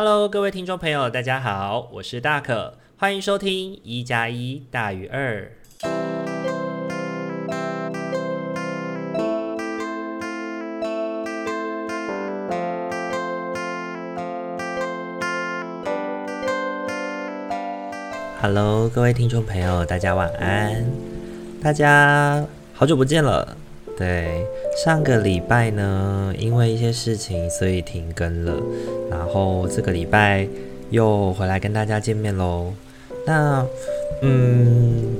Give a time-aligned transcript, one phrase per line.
[0.00, 5.50] Hello，各位听众朋友，大家好，我是大可，欢迎收听一加一大于二。
[18.40, 20.84] Hello，各位听众朋友，大家晚安，
[21.60, 23.56] 大家好久不见了。
[23.96, 24.46] 对，
[24.84, 28.62] 上个礼拜呢，因为一些事情，所以停更了。
[29.10, 30.46] 然后这个礼拜
[30.90, 32.72] 又回来跟大家见面喽。
[33.26, 33.66] 那，
[34.22, 35.16] 嗯，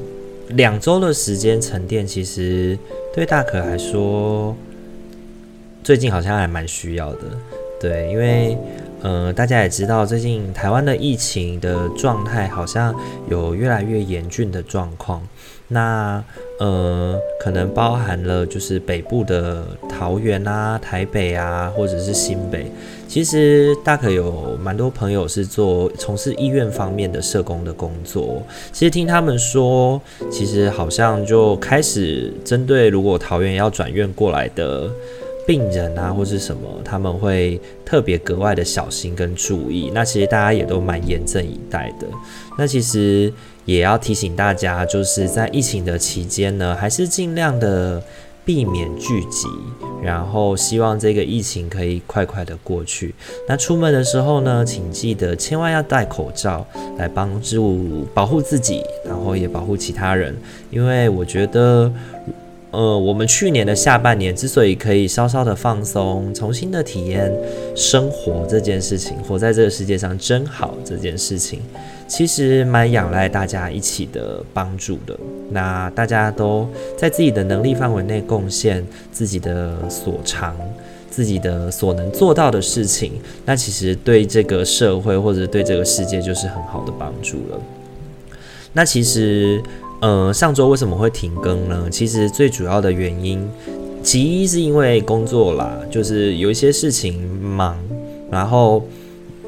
[0.50, 2.78] 两周的时间沉淀，其实
[3.12, 4.54] 对大可来说，
[5.82, 7.22] 最近好像还蛮需要的。
[7.80, 8.56] 对，因为，
[9.02, 12.94] 呃，大家也知道，最近台湾的疫情的状态好像
[13.28, 15.20] 有越来越严峻的状况。
[15.68, 16.24] 那
[16.58, 22.72] 呃，可能包含了就是北部的桃园啊、台北啊，或者是新北。
[23.06, 28.42] 其实大可有蛮多朋友是做从事医院方面的社工的工作。
[28.72, 34.90] 其实听他们说，其实好像就开始针对如果桃园要转院过来的
[35.46, 39.90] 病人啊，或是什么，他们会特别格外的小心跟注意。
[39.94, 42.06] 那其实大家也都蛮严阵以待的。
[42.56, 43.30] 那其实。
[43.68, 48.02] 也要提醒大家，就是在疫情的期间呢，还是尽量的
[48.42, 49.46] 避免聚集，
[50.02, 53.14] 然后希望这个疫情可以快快的过去。
[53.46, 56.66] 那出门的时候呢，请记得千万要戴口罩，
[56.96, 60.34] 来帮助保护自己，然后也保护其他人。
[60.70, 61.92] 因为我觉得，
[62.70, 67.30] 呃，我们去年的下半年之所以可以稍稍的放松，重新的体验
[67.76, 71.60] 生活这件事情，活在这个世界上真好这件事情。
[72.08, 75.16] 其实蛮仰赖大家一起的帮助的。
[75.50, 80.56] 那大家都在自己的能力范围内贡献自己的所长，
[81.10, 83.12] 自己的所能做到的事情，
[83.44, 87.60] 那其实对这个社会或者对这个世界就是很好的帮助了。
[88.72, 89.62] 那其实，
[90.00, 91.88] 呃，上周为什么会停更呢？
[91.90, 93.48] 其实最主要的原因，
[94.02, 97.76] 其一是因为工作啦，就是有一些事情忙，
[98.30, 98.82] 然后。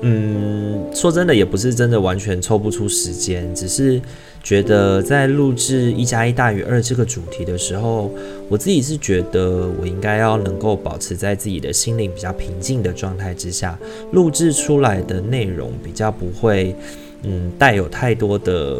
[0.02, 4.00] 嗯，说真的，也不是真的完全抽不出时间，只是
[4.42, 8.10] 觉得在录制一加一大于二这个主题的时候，
[8.48, 13.78] 我自己是觉得我应该要能够保持在自己的心灵比较平静的状态之下，
[14.12, 16.74] 录制出来的内容比较不会，
[17.22, 18.78] 嗯，带有太多的。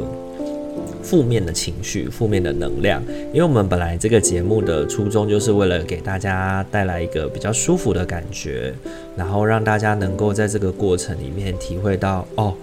[1.03, 3.03] 负面的情绪、负面的能量，
[3.33, 8.72] 因为我们本来这个节目的初衷就是为了给大家带来一个比较舒服的感觉，
[9.16, 12.55] 然后让大家能够在这个过程里面体会到哦。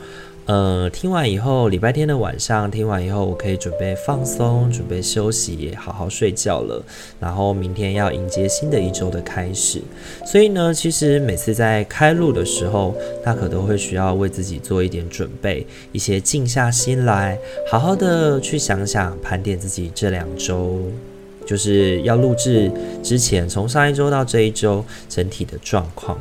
[0.48, 6.82] 呃，听完以后，礼拜天的晚上听完以后，我可以准备放松，准备休息，好好睡觉了。
[7.20, 9.82] 然后明天要迎接新的一周的开始。
[10.26, 17.38] 所以呢，其实每次在开录的时候，大可都会需要为自己做一点准备，一些静下心来，
[17.70, 20.80] 好好的去想想，盘点自己这两周，
[21.46, 22.72] 就是要录制
[23.04, 26.18] 之前，从上一周到这一周整体的状况。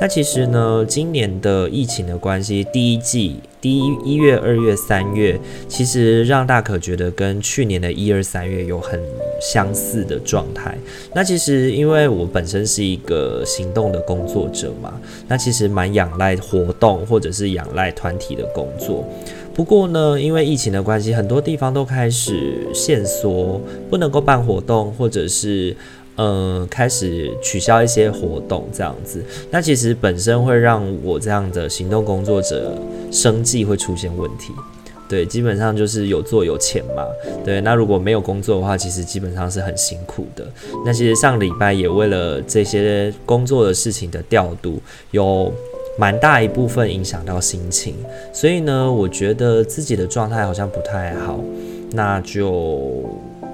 [0.00, 5.38] 那其实呢，今年的疫情的关系，第一季第一一月、二月、三月，
[5.68, 9.00] 其实让大可觉得跟去年的一二三月有很
[9.40, 10.76] 相似的状态。
[11.14, 19.08] 那其实因为我本身是一个行动的工作者嘛，那其实蛮仰赖活动或者是仰赖团体的工作。
[19.54, 25.76] 不过呢，因为疫情的关系，很多地方都开始限缩，不能够办活动，或者是。
[26.16, 29.20] 嗯，开始取消一些活动，这样子，
[29.50, 32.76] 那其实本身会让我这样的行动工作者
[33.10, 34.52] 生计会出现问题。
[35.08, 37.04] 对，基本上就是有做有钱嘛。
[37.44, 40.46] 对，那如果没有工作的话，其实基本上是很辛苦的。
[40.86, 44.80] 那其实上礼拜也为了这些工作的事情的调度，
[45.10, 45.52] 有
[45.98, 47.94] 蛮大一部分影响到心情。
[48.32, 51.38] 所以呢，我觉得自己的状态好像不太好，
[51.92, 53.04] 那就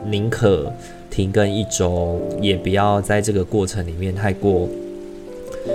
[0.06, 0.70] 宁可。
[1.10, 4.68] 停更一周，也不要在这个过程里面太过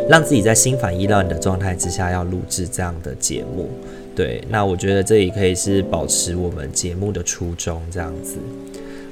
[0.09, 3.69] 让自己在心烦意乱的状态之下要录制这样的节目。
[4.15, 8.37] 对，那我觉得这也可以是保持我们节目的初衷这样子。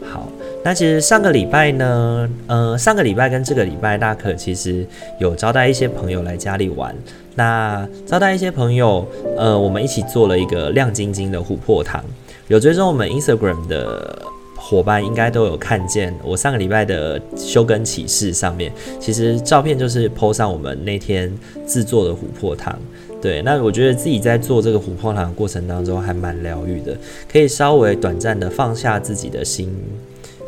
[0.10, 0.28] 好，
[0.64, 4.86] 那其实上个礼拜呢，呃，上个礼拜跟这个礼拜，大可其实
[5.20, 6.96] 有招待一些朋友来家里玩。
[7.36, 9.06] 那招待一些朋友，
[9.38, 12.04] 呃，我们一起做了一个亮晶晶的琥珀糖。
[12.48, 14.22] 有追踪我们 Instagram 的。
[14.66, 21.32] 伙伴应该都有看见我上个礼拜的修根启事上面，其实照片就是 po 上我们那天
[21.68, 22.80] 制作的琥珀糖。
[23.22, 26.98] 对，那我觉得自己在做这个琥珀糖的过程当中还蛮疗愈的，
[27.30, 29.70] 可以稍微短暂的放下自己的心，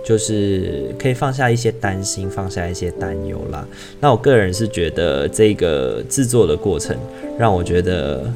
[0.06, 3.68] 就是可以放下一些担心，放下一些担忧啦。
[4.00, 6.96] 那我个人是觉得这个制作的过程
[7.38, 8.32] 让我觉得，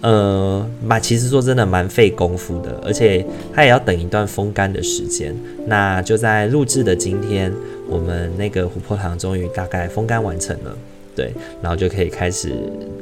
[0.00, 5.34] 呃，蛮其实说真的蛮费功夫的，而且它也要等一段风干的时间。
[5.66, 7.52] 那就在录制的今天，
[7.88, 10.76] 我们那个琥珀糖终于大概风干完成了。
[11.14, 12.52] 对，然后就可以开始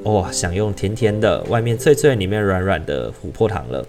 [0.05, 3.87] 哇，享用甜甜的，外面脆脆，里面软软的琥珀糖了。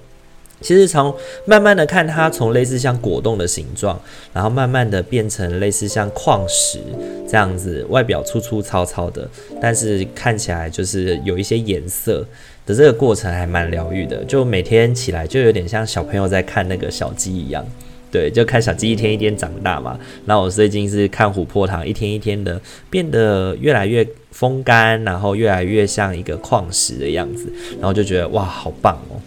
[0.62, 1.16] 其实从
[1.46, 3.98] 慢慢的看它，从类似像果冻的形状，
[4.34, 6.80] 然后慢慢的变成类似像矿石
[7.28, 9.28] 这样子，外表粗粗糙糙的，
[9.62, 12.26] 但是看起来就是有一些颜色
[12.70, 14.24] 的这个过程还蛮疗愈的。
[14.26, 17.66] 就每天起来就有点像小朋友在看那个小鸡一样。
[18.12, 20.00] 对，就看小鸡一天一天长大嘛。
[20.26, 29.18] 那我最近是看琥珀糖一天一天的变得越来越风干，然后越来越像一个矿石的样子，然后就觉得哇，好棒哦。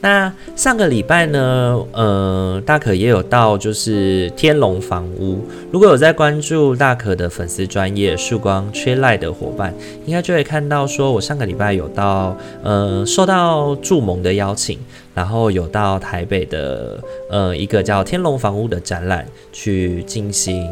[0.00, 5.44] 那上个礼拜呢，呃，大可也有到就是天龙房屋。
[5.70, 9.74] 如果有在关注大可的粉丝专业曙光缺赖的伙伴，
[10.06, 14.78] 应该就会看到说我上个礼拜有到呃，受到祝盟的邀请。
[15.12, 16.98] 然后有到台北的
[17.28, 20.66] 呃一个叫天龙房屋的展览去进行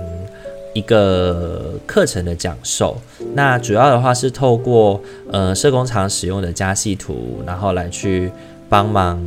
[0.72, 2.96] 一个课程的讲授。
[3.34, 4.98] 那主要的话是透过
[5.32, 8.30] 呃社工常使用的家系图，然后来去
[8.68, 9.22] 帮忙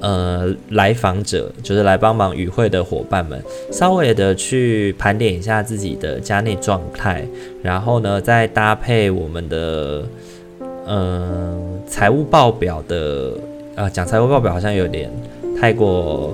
[0.00, 3.42] 呃来访者，就是来帮忙与会的伙伴们，
[3.72, 7.26] 稍微的去盘点一下自己的家内状态，
[7.62, 10.04] 然后呢再搭配我们的
[10.86, 13.32] 呃财务报表的。
[13.76, 15.10] 啊，讲财务报表好像有点
[15.60, 16.32] 太过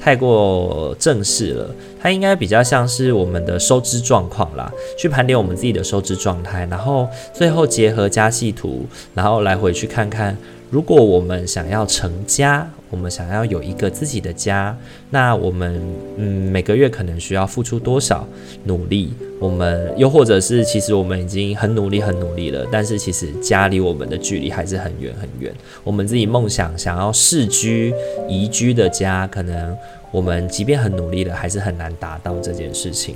[0.00, 4.68] 太过正式了，它应该比较像是我们的收支状况啦，
[4.98, 8.84] 去盘点我们自己的收支状态，然后最后结合家系图，
[9.14, 10.36] 然后来回去看看。
[10.72, 14.74] 如果我们想要成家，我们想要有一个自己的家，
[15.10, 15.78] 那我们
[16.16, 18.26] 嗯每个月可能需要付出多少
[18.64, 19.12] 努力？
[19.38, 25.52] 我们又或者是其实我们已经很努力很努力了，但是其实家离我们的距离还是很远很远。
[25.84, 27.92] 我们自己梦想想要世居
[28.26, 29.76] 宜居的家，可能
[30.10, 33.14] 我们即便很努力了，还是很难达到这件事情。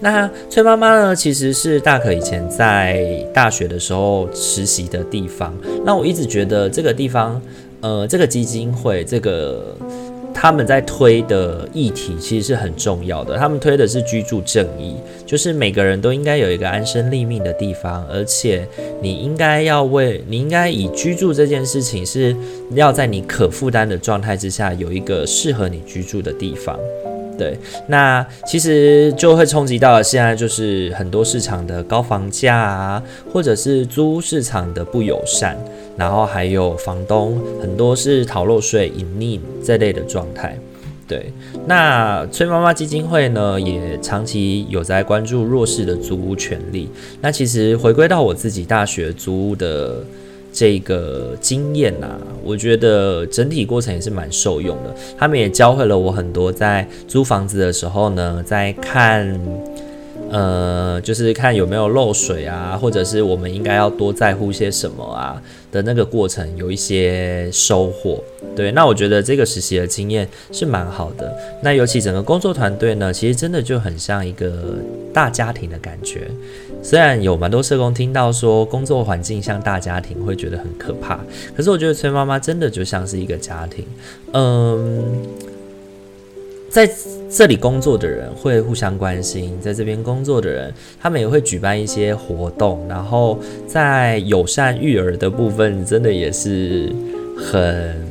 [0.00, 3.04] 那崔妈妈呢，其实是大可以前在
[3.34, 5.54] 大学的时候实习的地方。
[5.84, 7.40] 那我一直觉得这个地方，
[7.82, 9.76] 呃，这个基金会，这个
[10.32, 13.36] 他们在推的议题其实是很重要的。
[13.36, 18.66] 他们推的是居住正义，就是每个人都应该有一个安身立命的地方，而且
[19.02, 22.34] 你应该要为，你应该以居住这件事情是
[22.70, 26.78] 要在你可负担的状态之下，有一个适合你居住的地方。
[27.40, 27.56] 对，
[27.86, 33.02] 那其实就会冲击到现在就是很多市场的高房价啊，
[33.32, 35.56] 或者是租屋市场的不友善，
[35.96, 40.54] 然后还有房东很多是逃漏税、隐匿这类的状态。
[41.08, 41.32] 对，
[41.66, 46.90] 那崔妈妈基金会呢，也长期有在关注弱势的租屋权利。
[47.22, 50.04] 那其实回归到我自己大学租屋的。
[50.60, 52.06] 这个经验呐、
[52.44, 54.94] 我觉得整体过程也是蛮受用的。
[55.16, 59.40] 他们也教会了我很多，在租房子的时候呢，在看，
[60.30, 65.42] 呃，就是看有没有漏水啊，或者是我们应该要多在乎些什么啊
[65.72, 68.22] 的那个过程，有一些收获。
[68.54, 71.32] 对，那我觉得这个实习的经验是蛮好的。
[71.62, 74.52] 那尤其整个工作团队呢，其实真的就很像一个
[75.12, 76.28] 大家庭的感觉。
[76.82, 81.20] 虽然有蛮多社工听到说工作环境像大家庭，会觉得很可怕，
[81.56, 83.84] 可是我觉得崔妈妈真的就像是一个家庭。
[84.32, 85.26] 嗯，
[86.68, 86.90] 在
[87.30, 96.92] 这里工作的人会互相关心，在这边工作的人，他们也会举办一些活动，然后在友善育儿的部分，真的也是
[97.38, 98.10] 很。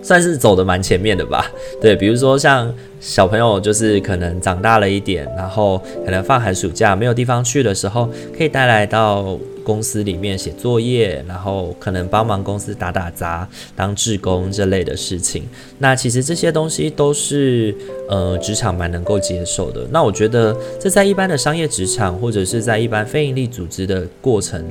[0.00, 1.44] 算是走得蛮前面的吧，
[1.82, 13.46] 对，比如说像小朋友，就是可能长大了一点，然后可能放寒暑假没有地方去的时候，可以带来到公司里面写作业，然后可能帮忙公司打打杂、
[13.76, 15.42] 当志工这类的事情。
[15.78, 17.74] 那其实这些东西都是
[18.08, 19.86] 呃职场蛮能够接受的。
[19.90, 24.64] 那我觉得这在一般的商业职场或者是在一般非营利组织的过程。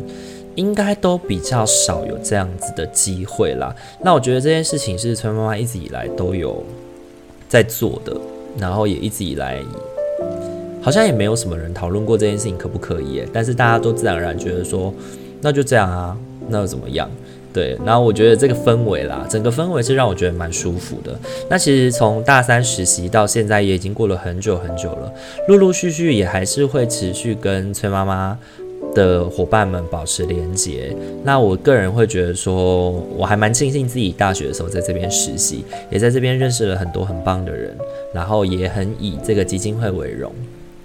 [0.58, 3.72] 应该都比较少有这样子的机会啦。
[4.04, 6.64] 那我觉得这件事情是崔妈妈一直以来都有
[7.48, 8.18] 在做的，
[8.58, 9.62] 然后也一直以来
[10.88, 13.22] 好像也没有什么人讨论过这件事情可不可以。
[13.34, 14.94] 但是大家都自然而然觉得说，
[15.42, 16.18] 那就这样啊，
[16.48, 17.12] 那又怎么样？
[17.52, 17.78] 对。
[17.86, 21.20] 然后我觉得这个氛围啦，整个氛围是让我觉得蛮舒服的。
[21.50, 25.12] 那其实从大三实习到现在也已经过了很久很久了，
[25.50, 28.40] 陆陆续续也还是会持续跟崔妈妈。
[28.96, 30.96] 的伙伴们保持连结。
[31.24, 37.76] 那我个人会觉得说，我还蛮庆幸自己大学的时候在这边实习，也在这边认识了很多很棒的人，
[38.12, 40.32] 然后也很以这个基金会为荣。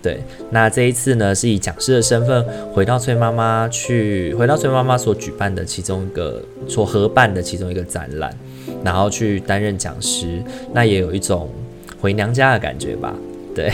[0.02, 8.36] 对，那这一次呢，是以讲师的身份回到崔妈妈去，回到崔妈妈所举办的其中一个所合办的其中一个展览，
[8.84, 10.42] 然后去担任讲师，
[10.72, 11.48] 那也有一种
[12.00, 13.14] 回娘家的感觉吧。
[13.54, 13.70] 对，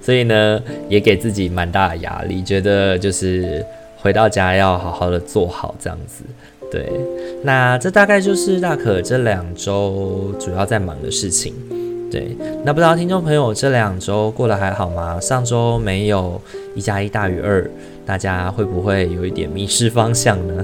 [0.00, 6.22] 所以呢，也给自己蛮大的压力，觉得就是回到家要好好的做好这样子。
[6.70, 6.88] 对，
[7.42, 11.52] 那这大概就是大可这两周主要在忙的事情。
[12.12, 15.18] 对，那不知道听众朋友这两周过得还好吗？
[15.18, 16.38] 上周没有
[16.74, 17.66] 一加一大于二，
[18.04, 20.62] 大家会不会有一点迷失方向呢？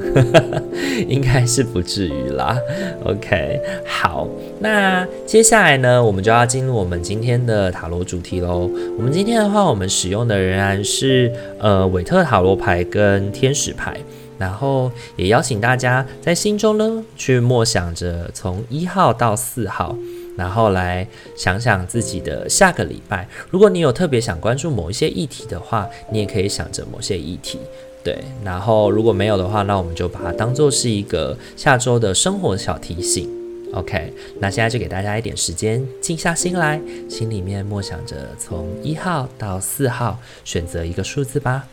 [1.09, 2.55] 应该是不至于啦。
[3.03, 4.29] OK，好，
[4.61, 8.71] 那接下来呢，我们就要进入我们今天的塔罗主题喽。
[8.99, 13.97] 我们今天的话，我们使用的仍然是呃韦特塔罗牌跟天使牌，
[14.37, 19.97] 然后也邀请大家在心中呢去默想着从一号到四号。
[20.39, 21.05] 然后来
[21.37, 27.59] 想想自己的下个礼拜，如果你有特别想关注某一些议题的话，你也可以想着某些议题，
[28.05, 28.17] 对。
[28.45, 33.29] 然后如果没有的话，那我们就把它当做是一个下周的生活小提醒。
[33.73, 36.81] OK，那现在就给大家一点时间，静下心来，
[37.11, 41.67] 心里面默想着从一号到四号，选择一个数字吧。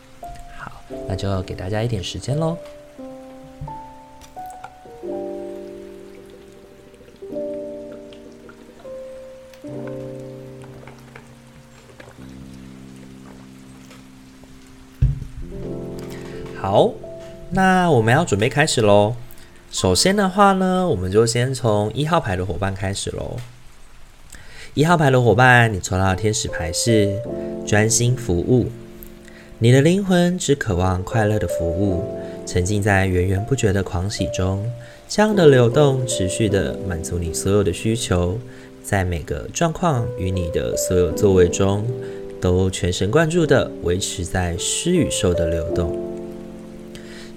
[0.58, 0.72] 好，
[1.08, 2.58] 那就给大家一点时间喽。
[17.56, 19.14] 那我们要准备开始喽。
[19.70, 23.38] 首先的话呢，我们就先从一号牌的伙伴开始喽。
[24.74, 27.18] 一号牌的伙伴，你抽到的天使牌是
[27.66, 28.66] 专心服务。
[29.58, 32.04] 你的灵魂只渴望快乐的服务，
[32.44, 34.70] 沉浸在源源不绝的狂喜中。
[35.08, 38.38] 这样的流动持续的满足你所有的需求，
[38.82, 41.86] 在每个状况与你的所有作为中，
[42.38, 46.15] 都全神贯注的维持在施与受的流动。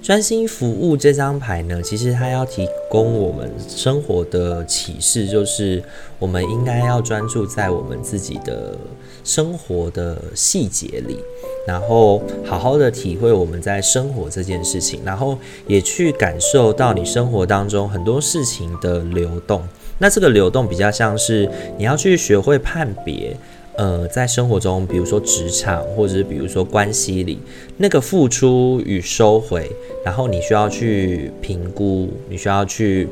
[0.01, 5.84] 专心服务这张牌呢，其实它要提供我们生活的启示，就是
[6.18, 8.75] 我们应该要专注在我们自己的
[9.24, 11.20] 生活的细节里，
[11.68, 15.38] 然后好好的体会我们在生活这件事情，然后
[15.68, 19.62] 也去感受到你生活当中很多事情的流动。
[20.00, 23.36] 那这个流动比较像是你要去学会判别。
[23.79, 27.39] 呃，在生活中，比如说职场，或者是比如说关系里，
[27.77, 29.71] 那个付出与收回，
[30.03, 33.07] 然后你需要去评估，你需要去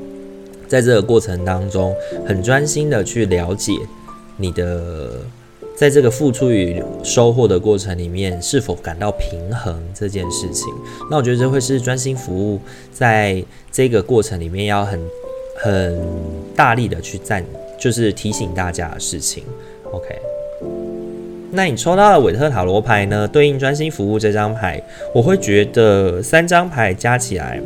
[0.67, 1.95] 在这个过程当中
[2.25, 3.71] 很专心的去了解
[4.35, 5.21] 你的，
[5.73, 10.67] 在这个付出与收获的过程里面是否感到平衡这件事情。
[11.09, 12.59] 那我觉得这会是专心服务
[12.91, 14.99] 在这个过程里面要很
[15.63, 15.97] 很
[16.57, 17.41] 大力的去赞，
[17.79, 19.45] 就是提醒大家的事情。
[19.93, 20.36] OK。
[21.51, 23.27] 那你抽到的韦特塔罗牌呢？
[23.27, 24.81] 对应专心服务这张牌，
[25.13, 27.59] 我会觉得三张牌加起来，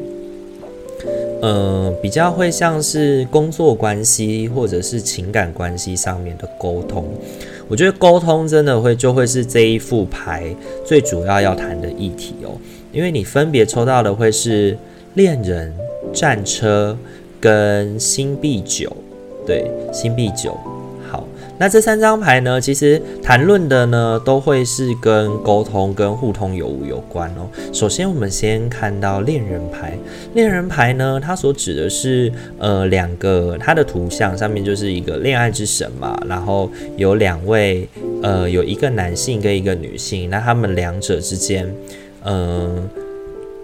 [1.42, 7.06] 呃，比较会像是工作关系或者是情感关系上面的沟通。
[7.68, 10.46] 我觉得沟通真的会就会是这一副牌
[10.86, 12.52] 最主要要谈的议题哦，
[12.92, 14.78] 因为你分别抽到的会是
[15.16, 15.74] 恋人、
[16.14, 16.96] 战车
[17.40, 18.96] 跟星币九，
[19.48, 20.56] 对，星币九。
[21.62, 27.48] 那这三张牌呢，其实谈论的呢，都会是跟沟通、跟互通有无有关哦。
[27.72, 29.96] 首先，我们先看到恋人牌。
[30.34, 37.88] 恋人牌呢，它所指的是呃两个，它的图像上面就是一个恋爱之神嘛，然后有两位，
[38.24, 41.72] 呃，有一个男性跟一个女性，那他们两者之间，
[42.24, 42.34] 嗯、
[42.76, 42.84] 呃。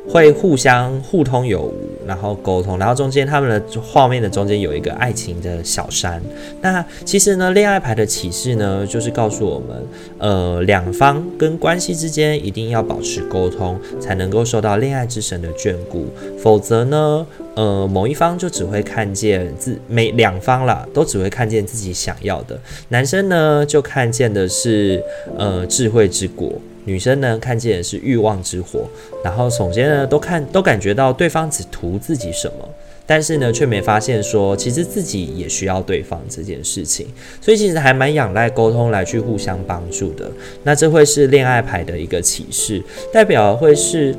[0.10, 1.74] 会互相互通有无，
[2.08, 6.22] 然后沟通，然后中间他们的画面的中间有一个爱情的小山。
[6.62, 9.86] 那其实呢，恋爱牌的启示呢，就是告诉我们，
[10.18, 16.06] 呃，两方跟关系之间一定要保持沟通，才能够受到恋爱之神的眷顾。
[16.40, 22.58] 否则呢，呃，某一方就只会看见自每两方啦，都只会看见自己想要的。
[22.90, 25.04] 男生呢，就看见的是
[25.38, 26.54] 呃智慧之果。
[26.88, 28.88] 女生呢，看见的是欲望之火，
[29.22, 32.66] 然后首先呢都看都感觉到对方只图自己什么，
[33.06, 37.06] 但是呢却没发现说其实自己也需要对方这件事情，
[37.42, 40.32] 所以其实还蛮仰赖沟通来去互相帮助的。
[40.64, 44.16] 那这会是恋爱牌的一个启示，代表会是，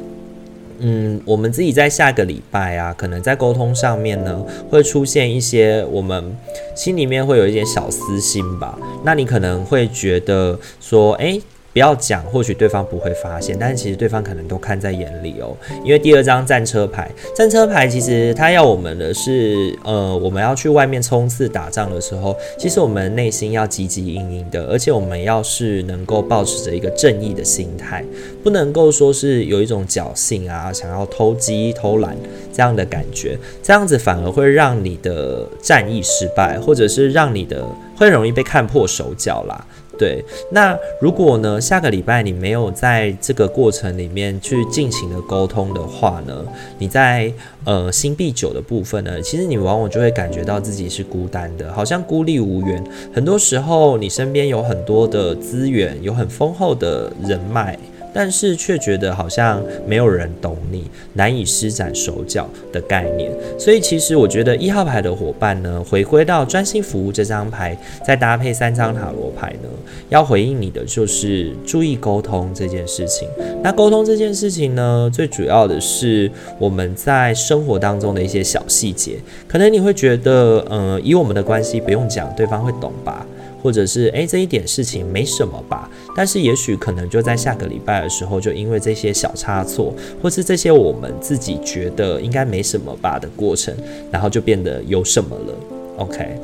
[0.80, 6.36] 嗯，我们自己在下个礼拜啊，可能在沟通上面呢会出现一些我们
[6.76, 8.78] 心里面会有一点小私心吧。
[9.06, 11.40] 那你可能会觉得说，诶。
[11.72, 15.56] 不要讲，或许对方不会发现，但是其实对方可能都看在眼里哦。
[15.84, 28.04] 因为第二张战车牌，战车牌其实他要我们的是，呃，我们要去外面冲刺打仗的时候，其实我们内心要积极营营的，而且我们要是能够保持着一个正义的心态，
[28.42, 32.16] 不能够说是有一种侥幸啊，想要偷鸡偷懒
[32.52, 37.64] 这样的感觉，这样子反而会让你的战役失败，或者是让你的
[37.96, 39.64] 会容易被看破手脚啦。
[39.98, 46.44] 对，那如果呢，下个礼拜你没有在这个过程里面去进行的沟通的话呢，
[46.78, 47.32] 你在
[47.64, 52.82] 呃星币九的部分呢，其实你往往就会感觉到自己是孤单的，好像孤立无援。
[53.12, 57.76] 很多时候，你身边有很多的资源，有很丰厚的人脉。
[58.12, 60.84] 但是却觉得好像没有人懂你，
[61.14, 63.30] 难以施展手脚的概念。
[63.58, 69.68] 所以其实我觉得一号牌的伙伴呢，回归到专心服务这张牌，再搭配三张塔罗牌呢，
[70.08, 73.28] 要回应你的就是注意沟通这件事情。
[73.62, 83.26] 那沟通这件事情呢，最主要的是我们在生活当中的一些小细节，可能你会觉得，呃，以我们的关系不用讲，对方会懂吧？
[83.60, 93.72] 或者是诶，这一点事情没什么吧，但是也许可能就在下个礼拜的时候，就因为这些小差错，或是这些我们自己觉得应该没什么吧的过程，
[94.10, 95.54] 然后就变得有什么了。
[95.98, 96.36] OK。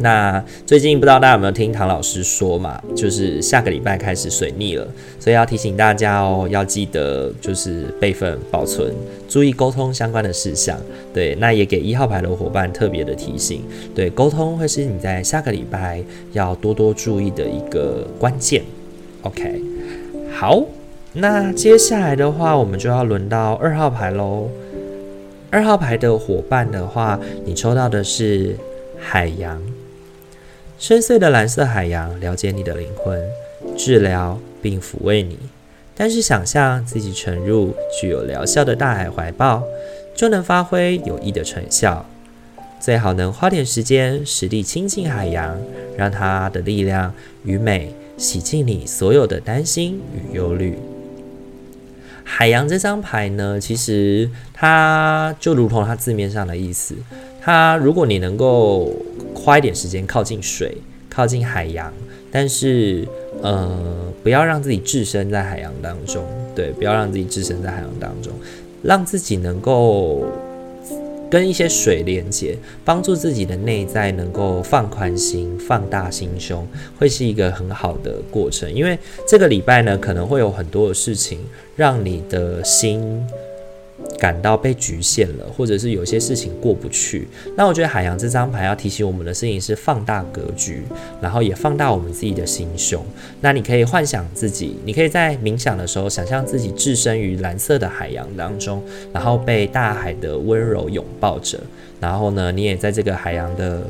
[0.00, 4.86] 那最近不知道大家有没有听唐老师说嘛，就是下个礼拜开始水逆了，
[5.18, 8.94] 所以要提醒大家哦，要记得就是备份保存，
[9.26, 10.78] 注意沟通相关的事项。
[11.14, 13.62] 对，那也给一号牌的伙伴特别的提醒，
[13.94, 18.62] 对，沟通会是你在下个礼拜要多多注意的一个关键。
[19.22, 19.60] OK，
[20.32, 20.62] 好，
[21.14, 24.48] 那接下来的话，我们就要轮到二号牌喽。
[25.50, 28.56] 二号牌的伙伴的话，你抽到的是
[28.98, 29.60] 海洋。
[30.78, 33.20] 深邃的蓝色海洋，了解你的灵魂，
[33.76, 35.36] 治疗并抚慰你。
[35.96, 39.64] 但是，想象自己沉入具有疗效的大海怀抱，
[40.14, 42.06] 就能发挥有益的成效。
[42.78, 45.58] 最好能花点时间实地亲近海洋，
[45.96, 50.76] 让它的力量与美洗净你所有的担心与忧虑。
[52.22, 56.94] 海洋这张牌呢，其实它就如同它字面上的意思，
[57.40, 58.92] 它如果你能够。
[59.34, 60.76] 花一点时间靠近水，
[61.08, 61.90] 靠近海洋，
[62.30, 63.06] 但是
[63.40, 66.22] 呃，不要让自己置身在海洋当中，
[66.54, 68.32] 对，不要让自己置身在海洋当中，
[68.82, 70.26] 让自己能够
[71.30, 76.66] 跟一些水连接，帮助自己的内在能够放宽心、放大心胸，
[76.98, 78.72] 会是一个很好的过程。
[78.72, 81.38] 因为这个礼拜呢，可能会有很多的事情
[81.76, 83.24] 让你的心。
[84.18, 87.28] 感到被局限了，或者是有些事情过不去。
[87.56, 90.82] 那我觉得海洋这张牌要提醒我们的事情是放大格局，
[91.20, 93.04] 然后也放大我们自己的心胸。
[93.40, 98.82] 那你可以幻想自己，你可以在冥想的时候想象自己置身于蓝色的海洋当中，
[99.12, 101.60] 然后被大海的温柔拥抱着。
[102.00, 103.82] 然后呢，你也在这个海洋的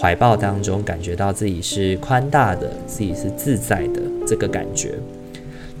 [0.00, 4.94] 怀抱当中感觉到自己是宽大的，自己是自在的这个感觉。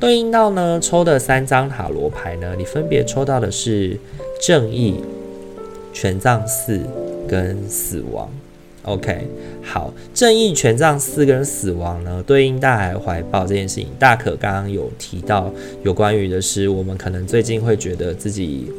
[0.02, 3.96] 对应到呢，抽的三张塔罗牌呢，你分别抽到的是
[4.40, 4.96] 正义、
[5.92, 6.80] 权杖四
[7.28, 8.28] 跟死亡。
[8.82, 9.28] OK，
[9.62, 13.86] 好，正义、权杖四跟死亡呢，对应大海怀抱这件事情。
[13.96, 15.48] 大可刚刚有提到
[15.84, 18.72] 有关于的是，我们可能最近会觉得自己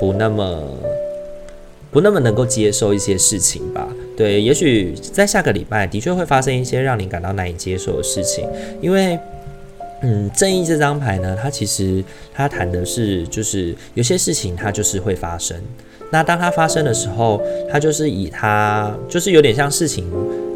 [0.00, 0.62] 不那么
[1.90, 3.86] 不那么能够接受一些事情吧。
[4.16, 8.48] 对，也许在下个礼拜的确会发生一些让你感到难以接受的事情，
[8.80, 9.18] 因为。
[10.02, 15.56] 嗯，正义这张牌呢，它其实它谈的是，就是有些事情它就是会发生。
[16.10, 20.10] 那当它发生的时候，它就是以它就是有点像事情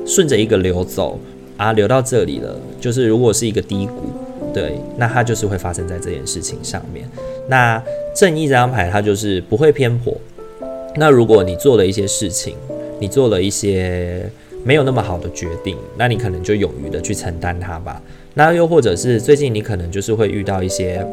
[0.06, 1.18] 顺着一个流走
[1.56, 2.58] 啊，流到这里了。
[2.80, 4.10] 就是如果是一个低谷，
[4.52, 7.08] 对，那它就是会发生在这件事情上面。
[7.46, 7.82] 那
[8.16, 10.16] 正义这张牌它就是不会偏颇。
[10.96, 12.56] 那如果你做了一些事情，
[12.98, 14.28] 你做了一些
[14.64, 18.00] 没有那么好的决定，那你可能就勇于的去承担它吧。
[18.34, 21.06] 那又或者是最近你可能就是会遇到一些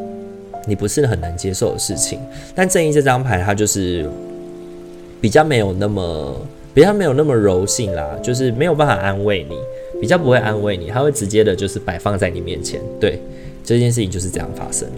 [0.66, 2.18] 你不是很能接受的事情，
[2.54, 4.08] 但正义这张牌它就是
[5.20, 6.36] 比较没有那么
[6.74, 9.56] 比较没有那么柔性啦，就是没有办法安慰你，
[10.00, 13.20] 比较不会安慰你，它会直接的就是摆放在你面前，对，
[13.64, 14.94] 这件事情就是这样发生了。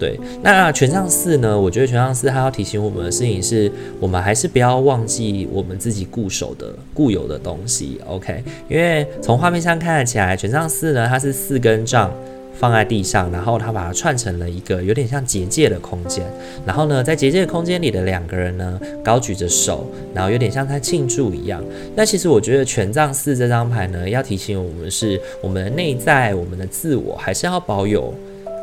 [0.00, 1.60] 对，那权杖四呢？
[1.60, 8.00] 我觉得权杖四它要提醒我们的事情是，我们还是不要忘记我们自己固守的、固有的东西。
[8.06, 12.10] OK，因为从画面上看起来，权杖四呢，它是四根杖
[12.58, 16.24] 放在地上，然后他把它串成了一个有点像结界的空间。
[16.64, 21.62] 然后呢，在结界空间里的两个人呢，高举着手，然后有点像在庆祝一样。
[21.94, 28.14] 那其实我觉得权杖四这张牌呢，要提醒我们是我们的内在，我们的自我还是要保有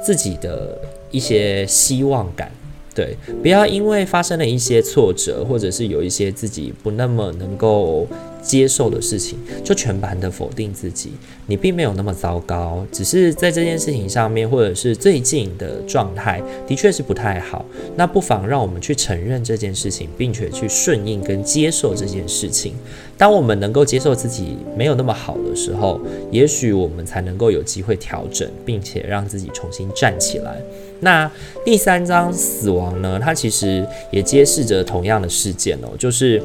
[0.05, 0.77] 自己的
[1.11, 2.51] 一些希望感。
[2.95, 8.07] 对，不要因为发生了一些挫折，或者是有一些自己不那么能够
[8.47, 11.11] 接受的事情，就全盘的否定自己。
[11.45, 17.65] 你并没有那么糟糕，只是在这件事情上面，或者是最近的状态的确是不太好。
[17.95, 22.73] 那不妨让我们去承认这件事情，并且去顺应跟接受这件事情。
[23.17, 25.99] 当我们能够接受自己没有那么好的时候，
[26.31, 30.57] 也许我们才能够有机会调整，并且让自己重新站起来。
[30.99, 31.31] 那
[31.63, 33.19] 第三张死亡呢？
[33.21, 36.41] 它其实也揭示着同样的事件哦，就是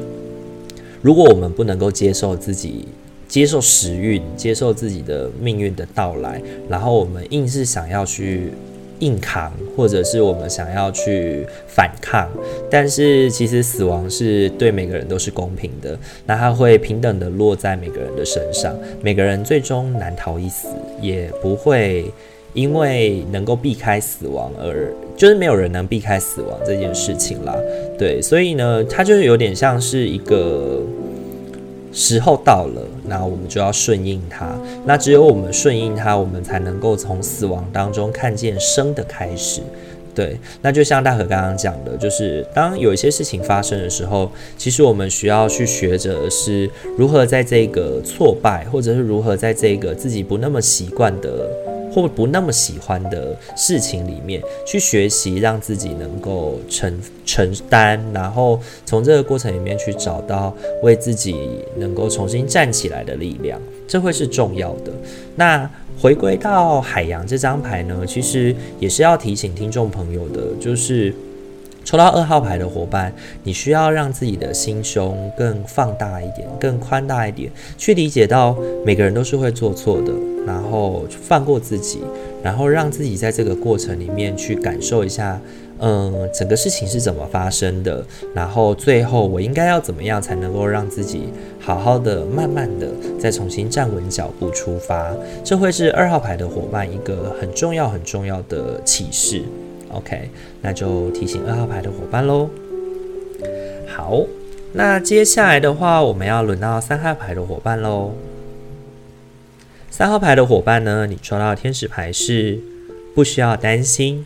[1.03, 2.87] 如果我们不能够接受自己、
[3.27, 8.51] 接受时运、接受自己的命运的到来，然后我们硬是想要去
[8.99, 12.29] 硬扛，或者是我们想要去反抗，
[12.71, 20.69] 但是其实死亡是对每个人都是公平的，那它会平等的落在每个人的身上，每个人最终难逃一死，
[21.01, 22.05] 也不会。
[22.55, 27.55] 因为能够避开死亡而，就是没有人能避开死亡这件事情啦。
[27.97, 30.81] 对，所以呢，它就是有点像是一个
[31.91, 34.55] 时候到了，那我们就要顺应它。
[34.85, 39.61] 那只有我们顺应它，我们才能够从死亡当中看见生的开始。
[40.15, 51.49] 对，那就像大可刚刚讲的，就是当有一些事情发生的时候，其实我们需要去学着是如何在这个挫败，或者是如何在这个自己不那么习惯的。
[51.93, 61.35] 或不那么喜欢的事情里面去学习，让自己能够承承担，然后从这个过程里面去找到为自己
[61.77, 64.91] 能够重新站起来的力量，这会是重要的。
[65.35, 65.69] 那
[66.01, 71.13] 回归到海洋这张牌呢，其实也是要提醒听众朋友的，就是。
[71.85, 80.13] 抽到二号牌的伙伴，你需要让自己的心胸更放大一点，更宽大一点，去理解到每个人都是会做错的，
[80.45, 82.01] 然后放过自己，
[82.43, 85.39] 然后让自己在这个过程里面去感受一下，
[85.79, 91.25] 嗯，整个事情是怎么发生的，然后最后我应该要怎么样才能够让自己
[91.59, 92.87] 好好的、慢慢的
[93.19, 99.43] 再重新站稳脚步出发，这会是二号牌的伙伴一个很重要、很重要的启示。
[99.91, 100.29] OK，
[100.61, 102.49] 那就提醒二号牌的伙伴喽。
[103.87, 104.21] 好，
[104.71, 108.11] 那接下来的话，我们要轮到三号牌的伙伴喽。
[109.95, 112.59] 三号牌的伙伴呢，你抽到天使牌是
[113.13, 114.25] 不需要担心，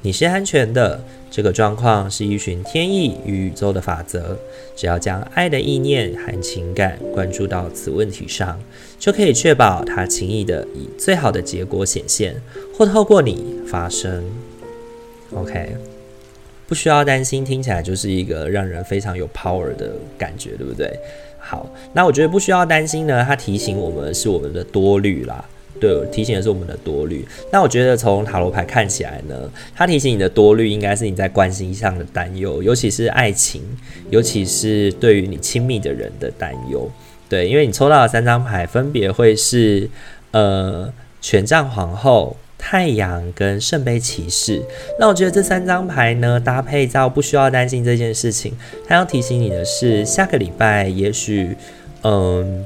[0.00, 1.00] 你是安全的。
[1.30, 4.36] 这个状况是一群天意与宇宙的法则，
[4.74, 8.60] 只要将爱的意念和情感关注到此问题上，
[8.98, 12.34] 就可以确保它轻易的以最好的结果显现，
[12.76, 14.24] 或透过你发生。
[15.32, 15.76] OK，
[16.66, 20.92] 不需要担心，听起来就是一个让人非常有 power 的感觉，对不对？
[21.52, 25.44] 好，那我觉得不需要担心呢，它提醒我们是我们的多虑啦。
[25.78, 27.22] 对，提醒的是我们的多虑。
[27.50, 29.34] 那我觉得从塔罗牌看起来呢，
[29.74, 33.60] 它提醒你的多虑，应该是你在关系上的担忧，尤其是爱情，
[34.08, 36.90] 尤其是对于你亲密的人的担忧。
[37.28, 39.86] 对，因为你抽到的三张牌分别会是
[40.30, 44.62] 呃权杖皇后、太阳跟圣杯骑士。
[45.00, 48.52] 那我觉得这三张牌呢，搭配到不需要担心这件事情，
[48.86, 51.56] 他要提醒你的是，下个礼拜也许
[52.04, 52.64] 嗯、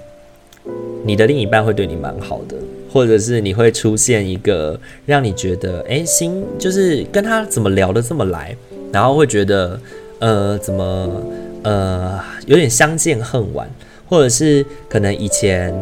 [1.05, 2.55] 你的另一半会对你蛮好的。
[2.93, 8.57] 或者是你会出现一个让你觉得，哎，心就是跟他怎么聊得这么来，
[8.93, 9.79] 然后会觉得，
[10.19, 11.23] 呃，怎么，
[11.63, 13.69] 呃，有点相见恨晚，
[14.09, 15.75] 或者是可能以前。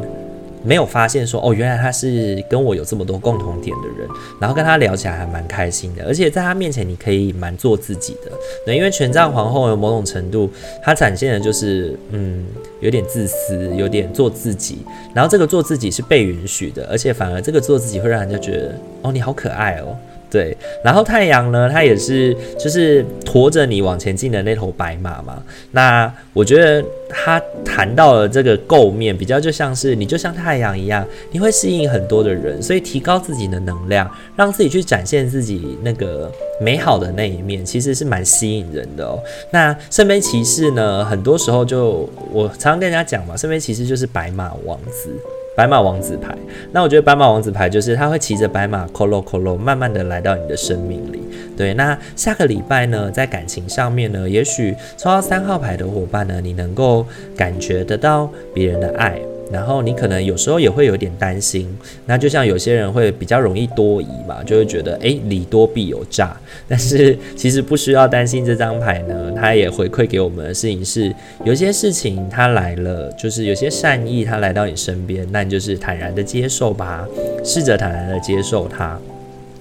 [0.65, 4.09] 没有发现说哦，原来他是跟我有这么多共同点的人，
[4.41, 8.33] 然后跟他聊起来还蛮开心的，而且在他面前你可以蛮做自己的。
[8.65, 10.51] 对，因为权杖皇后有某种程度，
[10.83, 12.47] 他展现的就是嗯，
[12.81, 14.79] 有点自私，有点做自己。
[15.15, 19.97] 然后这个做自己是被允许的，而且反而这个做自己会让人家觉得哦，你好可爱哦。
[20.31, 25.43] 对，然后太阳呢，它也是就是驮着你往前进的那头白马嘛。
[25.71, 39.19] 那我觉得它谈到了这个构面，比较就像是你就像太阳一样，你会吸引很多的人，所以提高自己的能量，让自己去展现自己那个美好的那一面，其实是蛮吸引人的哦。
[39.53, 45.15] 那圣杯骑士呢，很多时候就我常常跟人家讲嘛，圣杯骑士就是白马王子。
[45.57, 46.37] 白马王子牌，
[46.73, 51.21] 那我觉得白马王子牌就是他会骑着白马，colo colo，慢慢的来到你的生命里。
[51.57, 59.17] 对，那下个礼拜呢，在感情上面呢，也许抽到三号牌的伙伴呢，你能够感觉得到别人的爱，
[59.55, 61.67] 然后你可能有时候也会有点担心。
[62.07, 66.37] 那就像有些人会比较容易多疑嘛，就会觉得诶，礼多必有诈。
[66.69, 71.15] 但是其实不需要担心这张牌呢，它也回馈给我们的事情是，
[71.45, 77.07] 有些事情它来了，就是有些善意它来到你身边，那你就是坦然的接受吧，
[77.45, 78.99] 试着坦然的接受它。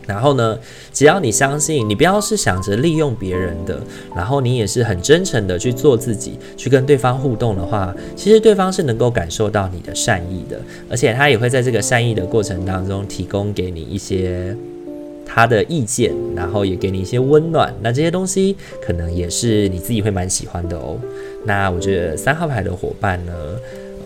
[0.08, 0.58] 然后呢，
[0.92, 3.82] 只要你相信，你不要是想着利用别人的，
[4.16, 14.56] 然后你也是很真诚的去做自己，去跟对方互动的话，其实对方是能够感受到你的善意的，而且他也会在这个善意的过程当中提供给你一些
[15.26, 17.74] 他的意见，然后也给你一些温暖。
[17.82, 20.98] 那这些东西可能也是你自己会蛮喜欢的哦。
[21.46, 23.34] 那我觉得三号牌的伙伴呢，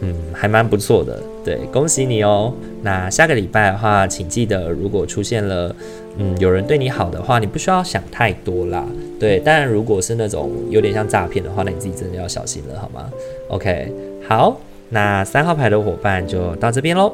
[0.01, 1.21] 嗯，还蛮不错的。
[1.43, 2.53] 对，恭喜你哦。
[2.83, 5.75] 那下个礼拜的话，请记得，如果出现了，
[6.17, 8.85] 嗯，有人对你好的话，你不需要想太多啦。
[9.19, 13.09] 对，当然如果是那种有点像诈骗的话，那你自己真的要小心了，好吗
[13.49, 13.91] ？OK，
[14.27, 17.13] 好，那三号牌的伙伴就到这边喽。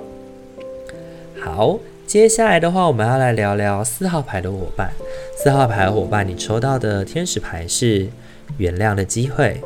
[1.40, 4.92] 好，接下来的话，我们要来聊聊四号牌的伙伴。
[5.36, 8.08] 四号牌的伙伴，你抽到的天使牌是
[8.58, 9.62] 原谅的机会。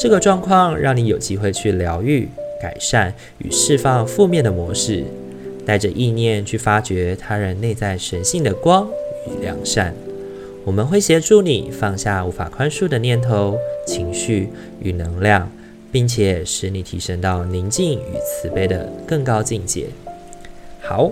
[0.00, 2.28] 这个状况让你有机会去疗愈。
[2.60, 5.02] 改善与释放负面的模式，
[5.64, 8.86] 带着意念去发掘他人内在神性的光
[9.26, 9.94] 与良善。
[10.66, 14.50] 我们会协助你放下无法宽恕的念头、情绪
[14.82, 15.50] 与能量，
[15.90, 19.86] 并且使你提升到宁静与慈悲的更高境界。
[20.82, 21.10] 好，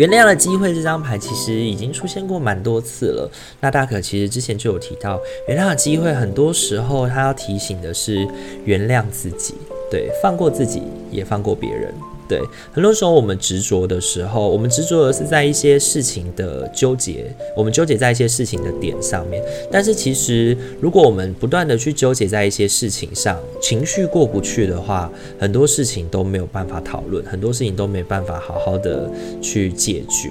[0.00, 3.30] 原谅的机会这张牌其实已经出现过蛮多次了。
[3.60, 8.26] 那大可其实之前就有提到，原谅的机会很多时候他要提醒的是
[8.64, 9.52] 原谅自己。
[9.90, 11.92] 对，放过自己，也放过别人。
[12.30, 12.40] 对，
[12.72, 19.42] 很多时候我们执着的时候，我们执着的是在一些事情的纠结，我们纠结在一些事情的点上面。
[19.68, 29.10] 但是其实，如果我们不断的去纠结在一些事情上，情绪过不去的话，很多事情都没有办法讨论，很多事情都没办法好好的
[29.42, 30.30] 去解决。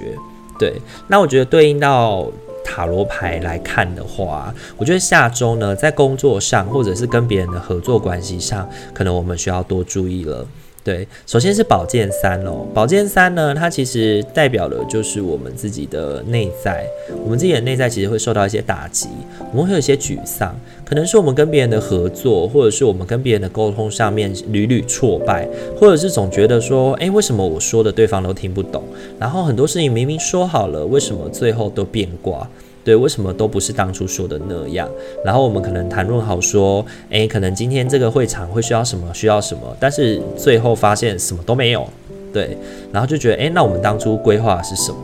[0.58, 0.72] 对，
[1.06, 2.30] 那我觉得对应到。
[2.62, 10.46] 塔罗牌来看的话，我觉得下周呢，在工作上或者是跟别人的合作关系上，可能我们需要多注意了。
[10.82, 16.86] 对，首先是宝剑三哦，宝剑三呢，它其实代表的就是我们自己的内在，
[17.22, 19.08] 我们自己的内在其实会受到一些打击，
[19.52, 25.46] 我们会有一些沮丧，可能是我们跟别人的合作，或者是我们跟别人的沟通上面屡屡挫败，
[25.78, 28.82] 或者是总觉得说，诶，为什么我说的对方都听不懂？
[29.18, 32.48] 然后很多事情明明说好了，为什么最后都变卦？
[32.90, 34.90] 对，为什么都不是当初说的那样？
[35.24, 41.88] 然后我们可能谈论好说，诶，可能今天这个会场会需要什么，需要什么，但是最后发现什么都没有。
[42.32, 42.58] 对，
[42.92, 44.98] 然后就觉得，诶，那我们当初规划是什么？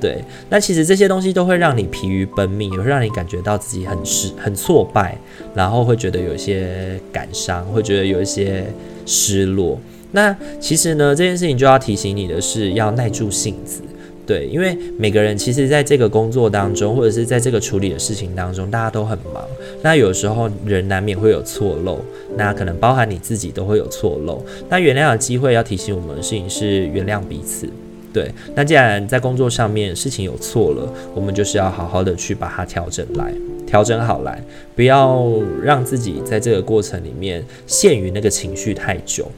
[0.00, 5.18] 对，那其实这些东西都会让你疲于奔命，也会让你感觉到自己很失、很挫败，
[5.54, 8.64] 然后会觉得有一些感伤，会觉得有一些
[9.04, 9.78] 失落。
[10.12, 13.82] 那其实呢，这件事情就要提醒你的是，要耐住性子。
[14.26, 19.44] 对，因为每个人其实在这个工作当中，或者是在这个处理的事情当中，大家都很忙。
[19.82, 22.00] 那有时候人难免会有错漏，
[22.36, 24.44] 那可能包含你自己都会有错漏。
[24.68, 27.68] 那原谅的机会要提醒我们的事情是原谅彼此。
[28.12, 33.32] 对，那既然在工作上面事情有错了，我们就是要好好的去把它调整来，
[33.66, 34.42] 调整好来，
[34.74, 35.24] 不要
[35.62, 39.30] 让自己在这个过程里面陷于那个情绪太久。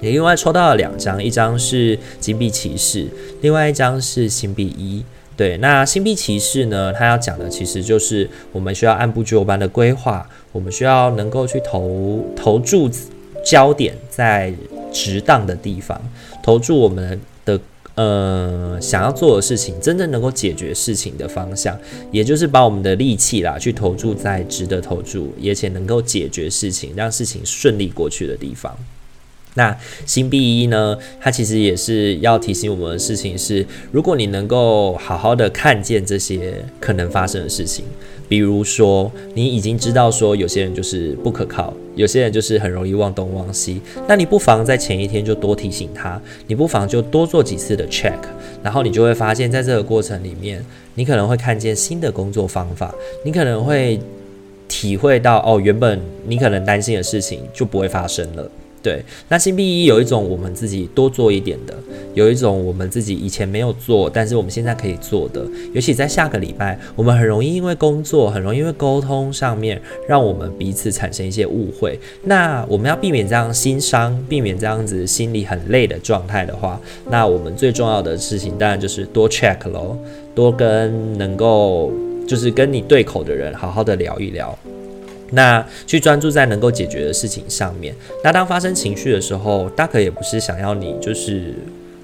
[0.00, 3.06] 也另外抽到了两张，一张是金币骑士，
[3.40, 5.04] 另外一张是星币一。
[5.36, 12.90] 对，那星币骑士呢，它要讲的其实就是我们需要按部就班的规划，我们需要能够去投投注
[13.44, 14.52] 焦点在
[14.92, 16.00] 值当的地方，
[16.42, 17.60] 投注我们的
[17.94, 21.78] 呃想要做的事情，真正能够解决事情的方向，
[22.10, 28.76] 也就是把我们的力气啦去投注在值得投注，而且能够解决事情，让事情顺利过去的地方。
[29.58, 30.96] 那星币一呢？
[31.20, 37.84] 它其实也是要提醒我们的事情是：如果你能够好好的看见这些可能发生的事情，
[38.28, 48.20] 比如说你已经知道说有些人就是不可靠，有些人就是很容易忘东忘西，那你不妨在前一天就多提醒他，你不妨就多做几次的 check，
[48.62, 52.94] 然后你就会发现，在这个过程里面，你可能会看见新的工作方法，
[53.24, 53.98] 你可能会
[54.68, 58.48] 体会到哦，原本你可能担心的事情就不会发生了。
[58.82, 61.74] 对，那星币一有一种我们自己多做一点的，
[62.14, 65.44] 有一种我们自己以前没有做，但是我们现在可以做的。
[65.72, 71.98] 尤其在下个礼拜，我们很容易因为工作，很容易因为沟通上面，让我们彼此产生一些误会。
[72.22, 79.96] 那我们要避免这样心伤，避免这样子心里很累的状态的话，那我们最重要的事情当然就是多 check 喽，
[80.34, 81.92] 多跟能够
[82.26, 84.56] 就是跟你对口的人好好的聊一聊。
[85.32, 87.94] 那去专注在能够解决的事情上面。
[88.24, 91.54] 那当发生情绪的时候，大可也不是想要你就是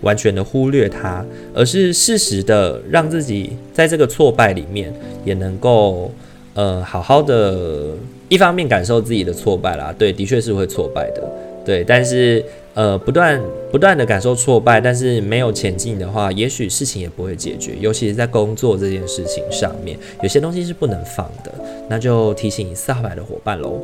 [0.03, 4.93] 完全的忽略它，而是适时的让自己在这个挫败里面
[5.25, 6.13] 也能够
[6.55, 7.91] 呃好好的，
[8.29, 11.23] 一方面感受自己的挫败啦，对，的确是会挫败的，
[11.65, 12.45] 对，但是。
[12.75, 17.77] 呃，不断不断的感受挫败，但是没有前进的话，也许事情也不会解决。
[17.81, 21.53] 尤其是在工作这件事情上面，有些东西是不能放的。
[21.89, 23.81] 那就提醒四号牌的伙伴喽。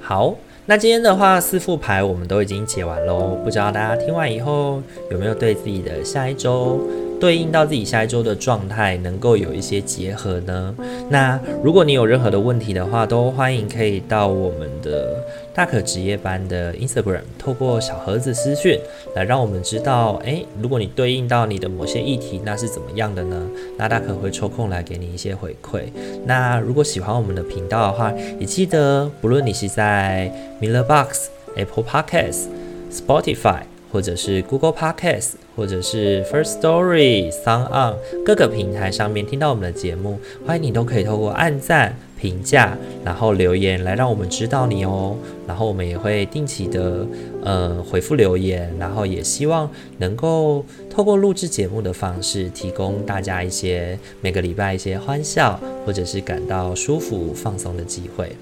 [0.00, 3.38] 好，那今天的话，四副牌我们都已经解完喽。
[3.44, 6.80] 不知道大家听完以后，有没有对自己的下一周，
[7.20, 10.74] 对应到自己下一周的状态，能够有一些结合呢？
[11.10, 15.16] 那如果你有任何的问题的话，都欢迎可以到我们的
[15.56, 18.78] 大可职业班的 Instagram，透过小盒子私讯
[19.14, 23.48] 来让我们知道，诶，如果你对应到你的某些议题，那是怎么样的呢？
[23.78, 25.84] 那大可会抽空来给你一些回馈。
[26.26, 32.48] 那如果喜欢我们的频道的话，也记得，不论你是在 Miller Box、Apple Podcasts、
[32.92, 33.62] Spotify。
[33.92, 37.94] 或者是 Google Podcast，或者是 First Story、SoundOn
[38.26, 45.16] 各个平台上面听到我们的节目，欢迎你都可以透过按赞、评价，然后留言来让我们知道你哦。
[45.46, 47.06] 然后我们也会定期的
[47.42, 58.32] 呃回复留言，然后也希望能够透过录制节目的方式，提供大家一些每个礼拜一些欢笑，或者是感到舒服放松的机会。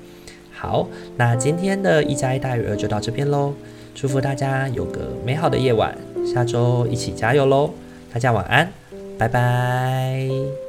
[0.52, 3.52] 好，那今天的一加一大于二就到这边喽。
[3.94, 7.70] 祝福大家有个美好的夜晚，下周一起加油喽！
[8.12, 8.72] 大家晚安，
[9.18, 10.63] 拜拜。